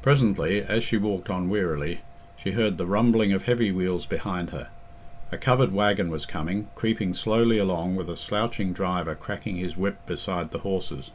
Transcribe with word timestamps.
Presently, 0.00 0.62
as 0.62 0.82
she 0.82 0.96
walked 0.96 1.28
on 1.28 1.50
wearily, 1.50 2.00
she 2.34 2.52
heard 2.52 2.78
the 2.78 2.86
rumbling 2.86 3.34
of 3.34 3.42
heavy 3.42 3.70
wheels 3.70 4.06
behind 4.06 4.52
her; 4.52 4.68
a 5.30 5.36
covered 5.36 5.70
waggon 5.72 6.08
was 6.10 6.24
coming, 6.24 6.68
creeping 6.74 7.12
slowly 7.12 7.58
along 7.58 7.94
with 7.94 8.08
a 8.08 8.16
slouching 8.16 8.72
driver 8.72 9.14
cracking 9.14 9.56
his 9.56 9.76
whip 9.76 9.98
beside 10.06 10.52
the 10.52 10.60
horses. 10.60 11.10